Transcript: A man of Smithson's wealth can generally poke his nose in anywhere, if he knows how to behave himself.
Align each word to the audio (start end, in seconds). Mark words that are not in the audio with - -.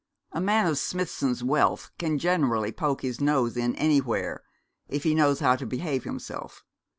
A 0.31 0.41
man 0.41 0.65
of 0.65 0.79
Smithson's 0.79 1.43
wealth 1.43 1.91
can 1.99 2.17
generally 2.17 2.71
poke 2.71 3.03
his 3.03 3.21
nose 3.21 3.55
in 3.55 3.75
anywhere, 3.75 4.41
if 4.87 5.03
he 5.03 5.13
knows 5.13 5.41
how 5.41 5.55
to 5.55 5.65
behave 5.67 6.05
himself. 6.05 6.63